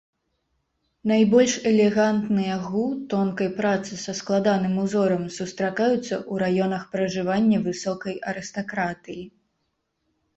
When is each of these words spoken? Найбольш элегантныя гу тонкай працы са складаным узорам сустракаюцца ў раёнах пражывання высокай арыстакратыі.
Найбольш 1.09 1.51
элегантныя 1.71 2.55
гу 2.69 2.85
тонкай 3.11 3.49
працы 3.59 3.97
са 4.05 4.15
складаным 4.19 4.73
узорам 4.85 5.27
сустракаюцца 5.37 5.99
ў 5.99 6.33
раёнах 6.45 6.83
пражывання 6.97 7.57
высокай 7.69 8.15
арыстакратыі. 8.33 9.21